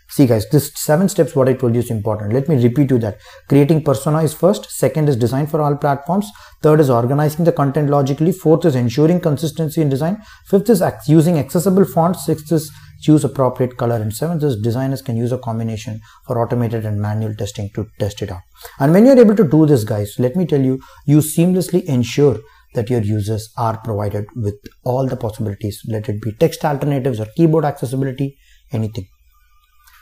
See 0.09 0.27
guys 0.27 0.45
this 0.49 0.73
seven 0.75 1.07
steps 1.07 1.33
what 1.33 1.47
i 1.47 1.53
told 1.53 1.73
you 1.73 1.79
is 1.79 1.89
important. 1.89 2.33
Let 2.33 2.49
me 2.49 2.61
repeat 2.61 2.91
you 2.91 2.97
that. 2.99 3.19
Creating 3.47 3.81
persona 3.81 4.21
is 4.23 4.33
first 4.33 4.69
second 4.69 5.07
is 5.07 5.15
design 5.15 5.47
for 5.47 5.61
all 5.61 5.77
platforms 5.77 6.29
third 6.61 6.81
is 6.81 6.89
organizing 6.89 7.45
the 7.45 7.53
content 7.53 7.89
logically 7.89 8.33
fourth 8.33 8.65
is 8.65 8.75
ensuring 8.75 9.21
consistency 9.21 9.81
in 9.81 9.87
design 9.87 10.21
fifth 10.47 10.69
is 10.69 10.83
using 11.07 11.39
accessible 11.39 11.85
fonts 11.85 12.25
sixth 12.25 12.51
is 12.51 12.69
choose 13.01 13.23
appropriate 13.23 13.77
color 13.77 13.95
and 13.95 14.13
seventh 14.13 14.43
is 14.43 14.59
designers 14.61 15.01
can 15.01 15.17
use 15.17 15.31
a 15.31 15.37
combination 15.37 15.99
for 16.25 16.39
automated 16.41 16.85
and 16.85 17.01
manual 17.01 17.33
testing 17.35 17.69
to 17.75 17.87
test 17.99 18.21
it 18.21 18.31
out. 18.31 18.41
And 18.79 18.93
when 18.93 19.05
you're 19.05 19.19
able 19.19 19.35
to 19.35 19.47
do 19.47 19.65
this 19.65 19.83
guys 19.83 20.15
let 20.19 20.35
me 20.35 20.45
tell 20.45 20.61
you 20.61 20.79
you 21.05 21.17
seamlessly 21.17 21.83
ensure 21.85 22.39
that 22.73 22.89
your 22.89 23.01
users 23.01 23.49
are 23.57 23.77
provided 23.81 24.25
with 24.35 24.55
all 24.83 25.07
the 25.07 25.17
possibilities. 25.17 25.81
Let 25.87 26.07
it 26.07 26.21
be 26.21 26.31
text 26.33 26.63
alternatives 26.63 27.19
or 27.19 27.27
keyboard 27.35 27.65
accessibility 27.65 28.37
anything. 28.71 29.07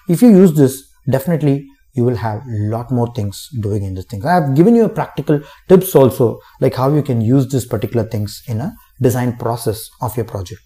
If 0.08 0.22
you 0.22 0.30
use 0.30 0.54
this 0.54 0.84
definitely 1.10 1.68
you 1.94 2.04
will 2.06 2.16
have 2.18 2.42
a 2.46 2.70
lot 2.70 2.92
more 2.92 3.12
things 3.14 3.48
doing 3.62 3.84
in 3.84 3.96
this 3.96 4.06
thing. 4.06 4.24
I 4.24 4.36
have 4.36 4.56
given 4.56 4.76
you 4.76 4.86
a 4.86 4.90
practical 4.90 5.42
tips 5.68 5.96
also 5.96 6.40
like 6.62 6.76
how 6.76 6.94
you 6.94 7.02
can 7.02 7.22
use 7.22 7.52
these 7.52 7.66
particular 7.66 8.08
things 8.08 8.42
in 8.48 8.62
a 8.62 8.74
design 9.02 9.38
process 9.38 9.90
of 10.02 10.16
your 10.16 10.26
project 10.26 10.62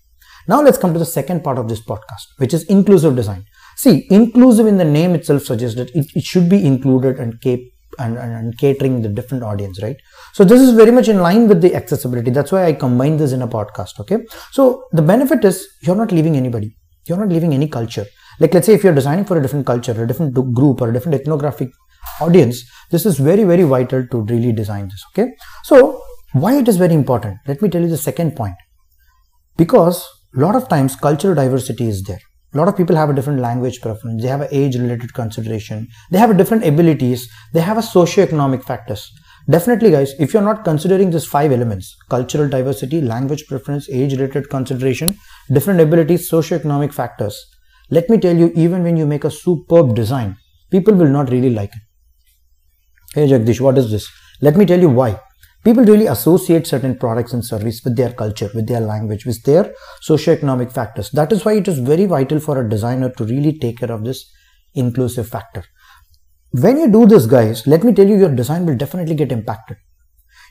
now 0.47 0.61
let's 0.61 0.77
come 0.77 0.93
to 0.93 0.99
the 0.99 1.05
second 1.05 1.43
part 1.43 1.57
of 1.57 1.67
this 1.69 1.81
podcast 1.81 2.25
which 2.37 2.53
is 2.53 2.63
inclusive 2.65 3.15
design. 3.15 3.45
See 3.77 4.07
inclusive 4.09 4.67
in 4.67 4.77
the 4.77 4.85
name 4.85 5.15
itself 5.15 5.43
suggests 5.43 5.75
that 5.77 5.89
it, 5.95 6.05
it 6.15 6.23
should 6.23 6.49
be 6.49 6.65
included 6.65 7.19
and 7.19 7.39
kept 7.41 7.63
and, 7.99 8.17
and, 8.17 8.33
and, 8.33 8.57
catering 8.57 9.03
the 9.03 9.09
different 9.09 9.43
audience 9.43 9.81
right? 9.81 9.95
So 10.33 10.43
this 10.43 10.59
is 10.59 10.73
very 10.73 10.89
much 10.89 11.07
in 11.07 11.19
line 11.19 11.47
with 11.47 11.61
the 11.61 11.75
accessibility. 11.75 12.31
That's 12.31 12.51
why 12.51 12.65
i 12.65 12.73
combine 12.73 13.17
this 13.17 13.33
in 13.33 13.43
a 13.43 13.47
podcast 13.47 13.99
okay? 13.99 14.17
So 14.51 14.85
the 14.91 15.01
benefit 15.01 15.45
is 15.45 15.67
you're 15.81 15.95
not 15.95 16.11
leaving 16.11 16.35
anybody. 16.35 16.75
You're 17.05 17.19
not 17.19 17.29
leaving 17.29 17.53
any 17.53 17.67
culture. 17.67 18.05
Like 18.39 18.53
let's 18.53 18.65
say 18.65 18.73
if 18.73 18.83
you're 18.83 18.95
designing 18.95 19.25
for 19.25 19.37
a 19.37 19.41
different 19.41 19.67
culture 19.67 19.91
a 19.91 20.07
different 20.07 20.33
group 20.33 20.81
or 20.81 20.89
a 20.89 20.93
different 20.93 21.21
ethnographic 21.21 21.69
audience 22.19 22.63
this 22.91 23.05
is 23.05 23.17
very 23.17 23.43
very 23.43 23.63
vital 23.63 24.05
to 24.07 24.21
really 24.21 24.51
design 24.51 24.87
this 24.87 25.03
okay? 25.11 25.31
So 25.63 26.01
why 26.33 26.57
it 26.57 26.67
is 26.67 26.77
very 26.77 26.95
important? 26.95 27.37
Let 27.47 27.61
me 27.61 27.69
tell 27.69 27.81
you 27.81 27.87
the 27.87 27.97
second 27.97 28.35
point. 28.35 28.55
Because 29.55 30.03
a 30.35 30.39
lot 30.39 30.55
of 30.55 30.67
times 30.67 30.95
cultural 30.95 31.35
diversity 31.35 31.87
is 31.87 32.03
there. 32.03 32.19
A 32.53 32.57
lot 32.57 32.67
of 32.67 32.77
people 32.77 32.95
have 32.95 33.09
a 33.09 33.13
different 33.13 33.39
language 33.39 33.81
preference. 33.81 34.21
They 34.21 34.29
have 34.29 34.41
an 34.41 34.47
age 34.51 34.75
related 34.75 35.13
consideration. 35.13 35.87
They 36.11 36.19
have 36.19 36.37
different 36.37 36.65
abilities. 36.65 37.27
They 37.53 37.61
have 37.61 37.77
a 37.77 37.83
socio-economic 37.83 38.63
factors. 38.63 39.11
Definitely 39.49 39.91
guys 39.91 40.13
if 40.19 40.33
you're 40.33 40.41
not 40.41 40.63
considering 40.63 41.11
these 41.11 41.25
five 41.25 41.51
elements 41.51 41.97
cultural 42.09 42.47
diversity 42.47 43.01
language 43.01 43.45
preference 43.47 43.89
age 43.89 44.13
related 44.13 44.49
consideration 44.49 45.17
different 45.51 45.81
abilities 45.81 46.29
socio-economic 46.29 46.93
factors 46.93 47.45
let 47.89 48.09
me 48.09 48.17
tell 48.17 48.37
you 48.37 48.53
even 48.55 48.83
when 48.83 48.95
you 48.95 49.05
make 49.05 49.25
a 49.25 49.29
superb 49.29 49.95
design 49.95 50.37
people 50.71 50.93
will 50.93 51.09
not 51.09 51.29
really 51.29 51.49
like 51.49 51.71
it. 51.71 51.81
Hey 53.13 53.27
Jagadeesh 53.27 53.59
what 53.59 53.77
is 53.77 53.91
this? 53.91 54.09
Let 54.41 54.55
me 54.55 54.65
tell 54.65 54.79
you 54.79 54.89
why 54.89 55.19
People 55.63 55.85
really 55.85 56.07
associate 56.07 56.67
certain 56.67 56.97
products 56.97 57.31
and 57.31 57.43
service 57.43 57.81
with 57.85 57.95
their 57.95 58.11
culture, 58.11 58.49
with 58.53 58.67
their 58.67 58.81
language, 58.81 59.25
with 59.25 59.41
their 59.43 59.73
socio-economic 60.01 60.69
factors. 60.69 61.09
That 61.11 61.31
is 61.31 61.45
why 61.45 61.53
it 61.53 61.69
is 61.69 61.79
very 61.79 62.05
vital 62.05 62.41
for 62.41 62.59
a 62.59 62.69
designer 62.69 63.09
to 63.11 63.23
really 63.23 63.57
take 63.57 63.77
care 63.77 63.91
of 63.91 64.03
this 64.03 64.29
inclusive 64.73 65.29
factor. 65.29 65.63
When 66.51 66.77
you 66.79 66.91
do 66.91 67.05
this 67.05 67.25
guys, 67.27 67.65
let 67.65 67.85
me 67.85 67.93
tell 67.93 68.05
you 68.05 68.17
your 68.17 68.35
design 68.35 68.65
will 68.65 68.75
definitely 68.75 69.15
get 69.15 69.31
impacted. 69.31 69.77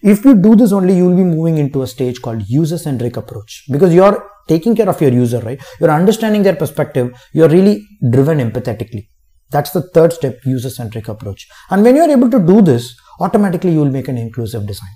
If 0.02 0.24
you 0.24 0.34
do 0.34 0.56
this 0.56 0.72
only, 0.72 0.96
you 0.96 1.06
will 1.06 1.16
be 1.16 1.24
moving 1.24 1.58
into 1.58 1.82
a 1.82 1.86
stage 1.86 2.22
called 2.22 2.48
user-centric 2.48 3.18
approach 3.18 3.64
because 3.70 3.94
you're 3.94 4.30
taking 4.48 4.74
care 4.74 4.88
of 4.88 5.00
your 5.00 5.12
user, 5.12 5.40
right? 5.40 5.62
You're 5.78 5.90
understanding 5.90 6.42
their 6.42 6.56
perspective. 6.56 7.12
You're 7.34 7.50
really 7.50 7.86
driven 8.10 8.38
empathetically. 8.38 9.10
That's 9.50 9.72
the 9.72 9.82
third 9.82 10.14
step, 10.14 10.40
user-centric 10.46 11.06
approach. 11.08 11.46
And 11.70 11.84
when 11.84 11.96
you're 11.96 12.10
able 12.10 12.30
to 12.30 12.40
do 12.40 12.62
this, 12.62 12.96
automatically 13.20 13.72
you 13.72 13.80
will 13.80 13.92
make 13.92 14.08
an 14.08 14.16
inclusive 14.16 14.66
design 14.66 14.88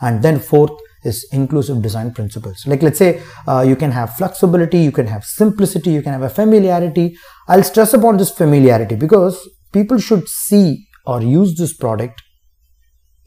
and 0.00 0.22
then 0.22 0.38
fourth 0.38 0.72
is 1.04 1.26
inclusive 1.32 1.82
design 1.82 2.12
principles. 2.12 2.66
Like 2.66 2.82
let's 2.82 2.98
say 2.98 3.22
uh, 3.46 3.64
you 3.66 3.76
can 3.76 3.92
have 3.92 4.14
flexibility 4.14 4.78
you 4.78 4.92
can 4.92 5.06
have 5.06 5.24
simplicity 5.24 5.90
you 5.90 6.02
can 6.02 6.12
have 6.12 6.22
a 6.22 6.28
familiarity. 6.28 7.16
I'll 7.48 7.62
stress 7.62 7.94
upon 7.94 8.16
this 8.16 8.30
familiarity 8.30 8.96
because 8.96 9.48
people 9.72 9.98
should 9.98 10.28
see 10.28 10.86
or 11.06 11.22
use 11.22 11.56
this 11.56 11.74
product 11.74 12.22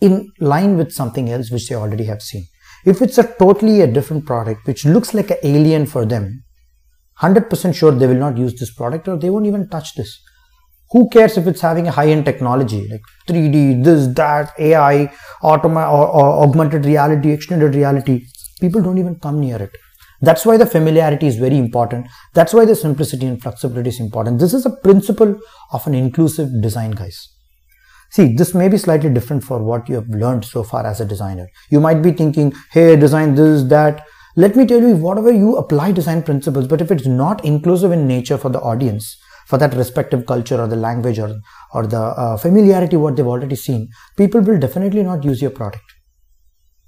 in 0.02 0.32
line 0.40 0.78
with 0.78 0.92
something 0.92 1.30
else 1.30 1.52
which 1.52 1.70
they 1.70 1.76
already 1.76 2.06
have 2.06 2.22
seen. 2.22 2.46
If 2.86 3.02
it's 3.02 3.18
a 3.18 3.24
totally 3.24 3.82
a 3.82 3.88
different 3.88 4.26
product 4.26 4.66
which 4.66 4.86
looks 4.86 5.14
like 5.14 5.32
an 5.32 5.38
alien 5.44 5.86
for 5.86 6.06
them 6.06 6.44
100% 7.22 7.76
sure 7.76 7.92
they 7.92 8.08
will 8.08 8.16
not 8.16 8.38
use 8.38 8.58
this 8.58 8.74
product 8.74 9.08
or 9.08 9.18
they 9.18 9.30
won't 9.30 9.46
even 9.46 9.68
touch 9.68 9.96
this 9.96 10.22
who 10.92 11.08
cares 11.10 11.38
if 11.38 11.48
it's 11.48 11.62
having 11.62 11.88
a 11.88 11.92
high-end 11.92 12.26
technology 12.26 12.88
like 12.90 13.02
3d 13.28 13.84
this 13.84 14.08
that 14.16 14.54
ai 14.60 15.12
automa- 15.44 15.92
or, 15.92 16.08
or 16.08 16.44
augmented 16.44 16.86
reality 16.86 17.32
extended 17.32 17.76
reality? 17.76 18.26
People 18.60 18.82
don't 18.82 18.98
even 18.98 19.16
come 19.20 19.40
near 19.40 19.62
it. 19.62 19.72
That's 20.22 20.46
why 20.46 20.58
the 20.58 20.66
familiarity 20.66 21.28
is 21.28 21.38
very 21.38 21.58
important. 21.58 22.08
That's 22.34 22.54
why 22.54 22.66
the 22.66 22.76
simplicity 22.76 23.26
and 23.26 23.42
flexibility 23.42 23.90
is 23.90 24.00
important. 24.00 24.40
This 24.40 24.54
is 24.54 24.66
a 24.66 24.70
principle 24.70 25.40
of 25.72 25.88
an 25.88 25.94
inclusive 25.94 26.50
design 26.62 26.92
guys. 26.92 27.30
See 28.12 28.36
this 28.36 28.54
may 28.56 28.68
be 28.68 28.78
slightly 28.78 29.10
different 29.12 29.44
for 29.44 29.64
what 29.64 29.88
you 29.88 29.96
have 29.96 30.10
learned 30.10 30.44
so 30.44 30.64
far 30.64 30.86
as 30.86 31.00
a 31.00 31.06
designer. 31.06 31.48
You 31.70 31.80
might 31.80 32.02
be 32.02 32.12
thinking 32.12 32.54
hey 32.72 32.96
design 32.96 33.36
this 33.36 33.64
that. 33.64 34.06
Let 34.36 34.56
me 34.56 34.66
tell 34.66 34.82
you 34.82 34.96
whatever 34.96 35.32
you 35.32 35.58
apply 35.58 35.92
design 35.92 36.24
principles 36.24 36.68
but 36.68 36.82
if 36.82 36.92
it's 36.92 37.06
not 37.06 37.44
inclusive 37.46 37.92
in 37.92 38.08
nature 38.08 38.38
for 38.38 38.50
the 38.50 38.60
audience 38.62 39.18
for 39.50 39.58
that 39.58 39.74
respective 39.74 40.26
culture 40.28 40.62
or 40.62 40.68
the 40.68 40.76
language 40.76 41.18
or, 41.18 41.36
or 41.74 41.88
the 41.88 42.00
uh, 42.00 42.38
familiarity 42.38 42.96
what 42.96 43.16
they've 43.16 43.34
already 43.36 43.56
seen, 43.56 43.90
people 44.16 44.42
will 44.42 44.60
definitely 44.60 45.02
not 45.02 45.24
use 45.24 45.42
your 45.42 45.50
product. 45.50 45.84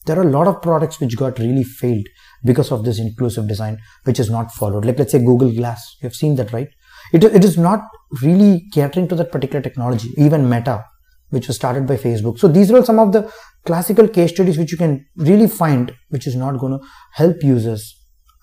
There 0.05 0.19
are 0.19 0.27
a 0.27 0.29
lot 0.29 0.47
of 0.47 0.61
products 0.61 0.99
which 0.99 1.17
got 1.17 1.39
really 1.39 1.63
failed 1.63 2.05
because 2.45 2.71
of 2.71 2.85
this 2.85 2.99
inclusive 2.99 3.47
design, 3.47 3.79
which 4.03 4.19
is 4.19 4.29
not 4.29 4.51
followed. 4.51 4.85
Like 4.85 4.99
let's 4.99 5.11
say 5.11 5.19
Google 5.19 5.51
Glass, 5.51 5.97
you 6.01 6.07
have 6.07 6.15
seen 6.15 6.35
that, 6.35 6.53
right? 6.53 6.67
It, 7.11 7.23
it 7.23 7.43
is 7.43 7.57
not 7.57 7.81
really 8.21 8.67
catering 8.71 9.07
to 9.07 9.15
that 9.15 9.31
particular 9.31 9.61
technology, 9.61 10.09
even 10.17 10.47
Meta, 10.47 10.85
which 11.31 11.47
was 11.47 11.55
started 11.55 11.87
by 11.87 11.97
Facebook. 11.97 12.37
So 12.37 12.47
these 12.47 12.69
are 12.71 12.77
all 12.77 12.83
some 12.83 12.99
of 12.99 13.11
the 13.11 13.31
classical 13.65 14.07
case 14.07 14.31
studies 14.31 14.59
which 14.59 14.71
you 14.71 14.77
can 14.77 15.03
really 15.15 15.47
find, 15.47 15.95
which 16.09 16.27
is 16.27 16.35
not 16.35 16.59
going 16.59 16.77
to 16.77 16.85
help 17.13 17.37
users 17.41 17.97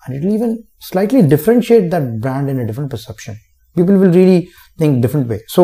and 0.05 0.15
it 0.15 0.25
will 0.25 0.33
even 0.33 0.63
slightly 0.79 1.21
differentiate 1.21 1.91
that 1.91 2.19
brand 2.19 2.49
in 2.49 2.59
a 2.59 2.65
different 2.65 2.89
perception 2.89 3.37
people 3.79 3.97
will 4.03 4.15
really 4.21 4.49
think 4.77 5.01
different 5.01 5.27
way. 5.27 5.41
So 5.47 5.61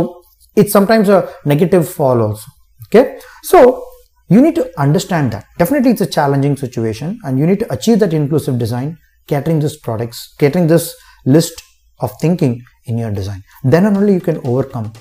it's 0.56 0.72
sometimes 0.78 1.10
a 1.10 1.20
negative 1.46 1.88
fall 1.98 2.22
also 2.22 2.50
okay? 2.88 3.20
So 3.44 3.86
you 4.28 4.42
need 4.42 4.56
to 4.56 4.66
understand 4.80 5.32
that. 5.34 5.46
Definitely 5.58 5.92
it's 5.92 6.02
a 6.02 6.12
challenging 6.18 6.56
situation 6.58 7.20
and 7.24 7.38
you 7.40 7.46
need 7.50 7.60
to 7.60 7.74
achieve 7.74 8.00
that 8.00 8.14
inclusive 8.14 8.58
design 8.58 8.98
catering 9.28 9.60
this 9.60 9.78
products 9.88 10.36
catering 10.40 10.68
this 10.68 10.96
list 11.26 11.62
of 12.00 12.12
thinking 12.22 12.62
in 12.86 12.98
your 12.98 13.12
design. 13.12 13.44
Then 13.64 13.86
only 13.86 14.14
you 14.14 14.22
can 14.30 14.38
overcome 14.46 14.92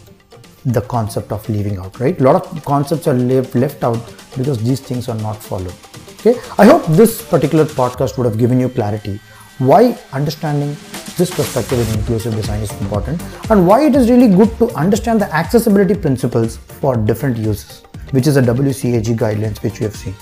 the 0.65 0.81
concept 0.81 1.31
of 1.31 1.47
leaving 1.49 1.77
out 1.79 1.99
right? 2.01 2.19
A 2.21 2.23
lot 2.23 2.37
of 2.37 2.65
concepts 2.65 3.07
are 3.07 3.15
left, 3.15 3.55
left 3.55 3.85
out 3.85 4.01
because 4.37 4.63
these 4.63 4.81
things 4.81 5.09
are 5.09 5.21
not 5.29 5.37
followed 5.51 5.75
okay? 6.21 6.35
I 6.59 6.65
hope 6.65 6.85
this 6.87 7.23
particular 7.35 7.65
podcast 7.65 8.17
would 8.17 8.25
have 8.25 8.39
given 8.39 8.59
you 8.59 8.69
clarity 8.69 9.21
why 9.59 9.97
understanding 10.13 10.77
this 11.17 11.31
perspective 11.31 11.79
in 11.79 11.99
inclusive 11.99 12.35
design 12.35 12.63
is 12.63 12.71
important 12.81 13.23
and 13.51 13.67
why 13.67 13.85
it 13.87 13.95
is 13.95 14.11
really 14.11 14.29
good 14.29 14.57
to 14.59 14.69
understand 14.75 15.21
the 15.21 15.33
accessibility 15.35 15.95
principles 15.95 16.57
for 16.57 16.97
different 16.97 17.37
uses, 17.37 17.83
which 18.11 18.27
is 18.27 18.37
a 18.37 18.43
WCAG 18.43 19.17
guidelines 19.17 19.63
which 19.63 19.81
we 19.81 19.85
have 19.85 19.95
seen. 19.95 20.15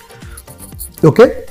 Okay, 1.05 1.47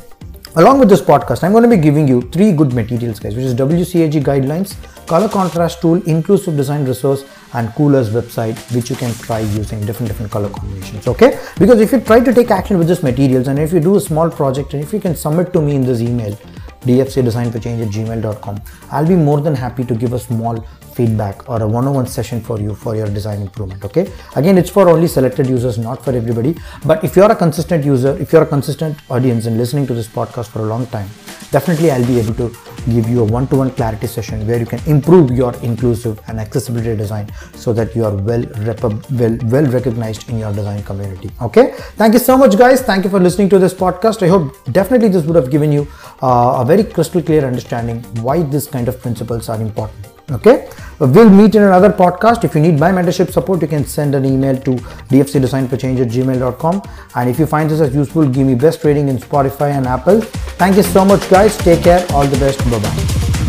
along 0.56 0.80
with 0.80 0.90
this 0.90 1.02
podcast, 1.02 1.44
I'm 1.44 1.52
going 1.52 1.64
to 1.64 1.70
be 1.70 1.82
giving 1.82 2.08
you 2.08 2.22
three 2.22 2.52
good 2.52 2.74
materials, 2.74 3.20
guys, 3.20 3.36
which 3.36 3.46
is 3.46 3.56
WCAG 3.56 4.22
guidelines, 4.24 4.76
color 5.08 5.28
contrast 5.28 5.82
tool, 5.82 6.02
inclusive 6.04 6.56
design 6.56 6.86
resource, 6.86 7.26
and 7.54 7.68
coolors 7.70 8.12
website, 8.12 8.56
which 8.74 8.90
you 8.90 8.96
can 8.96 9.14
try 9.16 9.40
using 9.40 9.84
different 9.86 10.08
different 10.08 10.32
color 10.32 10.50
combinations. 10.50 11.08
Okay, 11.08 11.38
because 11.60 11.82
if 11.82 11.92
you 11.92 12.00
try 12.00 12.20
to 12.22 12.34
take 12.34 12.50
action 12.50 12.78
with 12.78 12.88
these 12.88 13.04
materials, 13.04 13.48
and 13.48 13.60
if 13.60 13.74
you 13.74 13.80
do 13.80 13.96
a 13.98 14.00
small 14.00 14.30
project, 14.30 14.74
and 14.74 14.84
if 14.84 14.94
you 14.94 15.00
can 15.00 15.16
submit 15.16 15.52
to 15.52 15.62
me 15.62 15.76
in 15.76 15.86
this 15.86 16.00
email, 16.00 16.38
dfcdesignforchange 16.82 17.84
at 17.84 17.90
gmail.com. 17.90 18.62
I'll 18.92 19.08
be 19.08 19.16
more 19.16 19.42
than 19.42 19.56
happy 19.56 19.84
to 19.86 19.96
give 19.96 20.14
a 20.14 20.20
small 20.20 20.66
feedback 20.96 21.50
or 21.50 21.62
a 21.62 21.68
one-on-one 21.68 22.06
session 22.06 22.42
for 22.42 22.60
you 22.60 22.76
for 22.76 22.96
your 22.96 23.08
design 23.08 23.42
improvement 23.42 23.84
okay? 23.86 24.12
Again 24.36 24.58
it's 24.58 24.70
for 24.70 24.90
only 24.90 25.08
selected 25.08 25.48
users 25.48 25.78
not 25.78 26.04
for 26.04 26.12
everybody. 26.12 26.56
But 26.86 27.04
if 27.04 27.16
you're 27.16 27.32
a 27.32 27.36
consistent 27.36 27.86
user 27.86 28.18
if 28.18 28.34
you're 28.34 28.44
a 28.44 28.54
consistent 28.58 28.98
audience 29.10 29.46
and 29.46 29.58
listening 29.58 29.88
to 29.88 29.94
this 29.94 30.08
podcast 30.08 30.48
for 30.48 30.60
a 30.60 30.66
long 30.66 30.86
time 30.88 31.08
definitely 31.52 31.92
i'll 31.92 32.08
be 32.08 32.18
able 32.20 32.34
to 32.34 32.46
give 32.94 33.08
you 33.08 33.22
a 33.22 33.24
one-to-one 33.24 33.72
clarity 33.72 34.08
session 34.08 34.46
where 34.48 34.58
you 34.58 34.66
can 34.66 34.80
improve 34.88 35.30
your 35.32 35.54
inclusive 35.58 36.20
and 36.28 36.40
accessibility 36.40 36.96
design 36.96 37.32
so 37.54 37.74
that 37.74 37.96
you 37.96 38.04
are 38.06 38.16
well 38.30 38.44
well 39.20 39.38
well 39.54 39.66
recognized 39.78 40.30
in 40.30 40.40
your 40.40 40.52
design 40.54 40.82
community 40.84 41.30
okay? 41.42 41.74
Thank 42.02 42.14
you 42.14 42.20
so 42.20 42.38
much 42.38 42.58
guys. 42.58 42.82
Thank 42.82 43.04
you 43.04 43.10
for 43.10 43.20
listening 43.20 43.50
to 43.50 43.60
this 43.60 43.74
podcast. 43.74 44.24
I 44.24 44.30
hope 44.30 44.56
definitely 44.72 45.10
this 45.10 45.26
would 45.26 45.36
have 45.36 45.52
given 45.52 45.72
you 45.72 45.88
Uh, 46.22 46.62
a 46.62 46.66
very 46.66 46.84
crystal 46.84 47.22
clear 47.22 47.44
understanding 47.46 48.02
why 48.26 48.42
this 48.44 48.68
kind 48.68 48.88
of 48.88 49.02
principles 49.02 49.50
are 49.50 49.62
important 49.62 50.12
okay? 50.32 50.70
We'll 51.00 51.30
meet 51.30 51.56
in 51.56 51.64
another 51.64 51.90
podcast. 51.90 52.44
If 52.44 52.54
you 52.56 52.62
need 52.62 52.80
my 52.80 52.92
mentorship 52.92 53.32
support 53.32 53.62
you 53.62 53.68
can 53.68 53.86
send 53.86 54.16
an 54.16 54.26
email 54.26 54.56
to 54.62 54.72
dfcdesignforchange 55.12 56.02
at 56.02 56.08
gmail.com 56.10 56.82
and 57.16 57.30
if 57.30 57.40
you 57.40 57.46
find 57.46 57.70
this 57.70 57.82
as 57.82 57.94
useful 57.94 58.28
give 58.28 58.48
me 58.48 58.56
best 58.56 58.84
rating 58.84 59.08
in 59.08 59.18
spotify 59.18 59.72
and 59.72 59.88
apple. 59.88 60.22
Thank 60.62 60.78
you 60.78 60.84
so 60.84 61.06
much 61.06 61.30
guys. 61.30 61.58
Take 61.58 61.84
care. 61.84 62.06
All 62.12 62.26
the 62.26 62.38
best. 62.38 62.60
Bye 62.70 62.80
bye 62.80 63.41